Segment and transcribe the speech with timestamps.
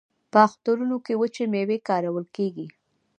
[0.31, 2.67] په اخترونو کې وچې میوې کارول کیږي.